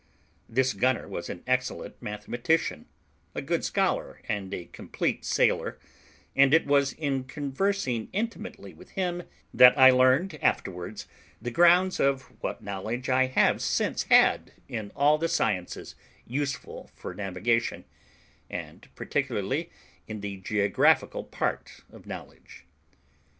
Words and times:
This 0.49 0.73
gunner 0.73 1.07
was 1.07 1.29
an 1.29 1.43
excellent 1.45 2.01
mathematician, 2.01 2.87
a 3.35 3.41
good 3.43 3.63
scholar, 3.63 4.19
and 4.27 4.51
a 4.51 4.65
complete 4.65 5.23
sailor; 5.23 5.77
and 6.35 6.55
it 6.55 6.65
was 6.65 6.93
in 6.93 7.25
conversing 7.25 8.09
intimately 8.11 8.73
with 8.73 8.89
him 8.97 9.21
that 9.53 9.77
I 9.77 9.91
learned 9.91 10.39
afterwards 10.41 11.07
the 11.39 11.51
grounds 11.51 11.99
of 11.99 12.23
what 12.41 12.63
knowledge 12.63 13.09
I 13.09 13.27
have 13.27 13.61
since 13.61 14.05
had 14.05 14.53
in 14.67 14.91
all 14.95 15.19
the 15.19 15.29
sciences 15.29 15.93
useful 16.25 16.89
for 16.95 17.13
navigation, 17.13 17.85
and 18.49 18.89
particularly 18.95 19.69
in 20.07 20.21
the 20.21 20.37
geographical 20.37 21.23
part 21.25 21.81
of 21.91 22.07
knowledge. 22.07 22.65